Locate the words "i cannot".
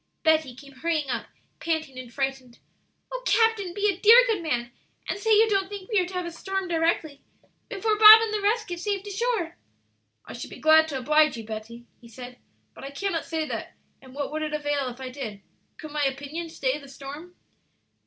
12.83-13.25